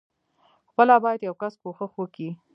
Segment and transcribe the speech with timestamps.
[0.69, 2.29] خپله بايد يو کس کوښښ وکي.